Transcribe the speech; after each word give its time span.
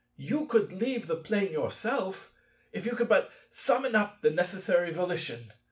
You 0.17 0.47
could 0.47 0.73
leave 0.73 1.05
the 1.05 1.15
Plane 1.15 1.51
yourself, 1.51 2.33
if 2.71 2.87
you 2.87 2.93
could 2.95 3.07
but 3.07 3.29
summon 3.51 3.93
up 3.95 4.23
the 4.23 4.31
necessary 4.31 4.91
volition. 4.91 5.53